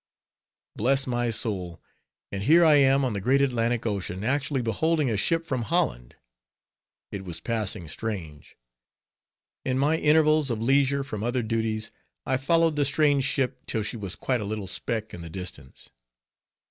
_Bless 0.77 1.05
my 1.05 1.29
soul! 1.29 1.79
and 2.31 2.41
here 2.41 2.65
I 2.65 2.73
am 2.77 3.05
on 3.05 3.13
the 3.13 3.21
great 3.21 3.39
Atlantic 3.39 3.85
Ocean, 3.85 4.23
actually 4.23 4.63
beholding 4.63 5.11
a 5.11 5.15
ship 5.15 5.45
from 5.45 5.61
Holland! 5.61 6.15
It 7.11 7.23
was 7.23 7.39
passing 7.39 7.87
strange. 7.87 8.57
In 9.63 9.77
my 9.77 9.99
intervals 9.99 10.49
of 10.49 10.59
leisure 10.59 11.03
from 11.03 11.21
other 11.23 11.43
duties, 11.43 11.91
I 12.25 12.37
followed 12.37 12.77
the 12.77 12.83
strange 12.85 13.25
ship 13.25 13.61
till 13.67 13.83
she 13.83 13.95
was 13.95 14.15
quite 14.15 14.41
a 14.41 14.45
little 14.45 14.65
speck 14.65 15.13
in 15.13 15.21
the 15.21 15.29
distance. 15.29 15.91